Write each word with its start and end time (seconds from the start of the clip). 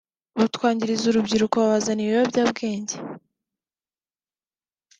batwangiriza 0.39 1.05
urubyiruko 1.07 1.55
babazanira 1.63 2.07
ibiyobyabwenge 2.07 2.95